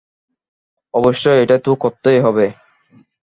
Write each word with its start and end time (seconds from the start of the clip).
অবশ্যই 0.93 1.41
এটা 1.43 1.57
তো 1.57 1.71
করতেই 1.75 2.19
হবে। 2.19 2.45